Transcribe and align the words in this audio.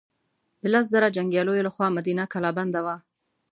د 0.61 0.63
لس 0.73 0.85
زره 0.93 1.07
جنګیالیو 1.17 1.65
له 1.67 1.71
خوا 1.75 1.87
مدینه 1.97 2.23
کلا 2.33 2.51
بنده 2.59 2.79
وه. 2.85 2.95